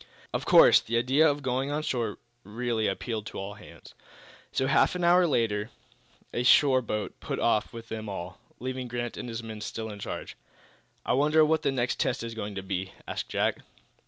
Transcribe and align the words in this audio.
Of 0.33 0.45
course, 0.47 0.79
the 0.79 0.97
idea 0.97 1.29
of 1.29 1.43
going 1.43 1.69
on 1.69 1.83
shore 1.83 2.17
really 2.43 2.87
appealed 2.87 3.27
to 3.27 3.37
all 3.37 3.53
hands. 3.53 3.93
So, 4.51 4.65
half 4.65 4.95
an 4.95 5.03
hour 5.03 5.27
later, 5.27 5.69
a 6.33 6.41
shore 6.41 6.81
boat 6.81 7.19
put 7.19 7.37
off 7.37 7.71
with 7.71 7.89
them 7.89 8.09
all, 8.09 8.39
leaving 8.57 8.87
Grant 8.87 9.15
and 9.15 9.29
his 9.29 9.43
men 9.43 9.61
still 9.61 9.91
in 9.91 9.99
charge. 9.99 10.35
"I 11.05 11.13
wonder 11.13 11.45
what 11.45 11.61
the 11.61 11.71
next 11.71 11.99
test 11.99 12.23
is 12.23 12.33
going 12.33 12.55
to 12.55 12.63
be?" 12.63 12.93
asked 13.07 13.29
Jack. 13.29 13.59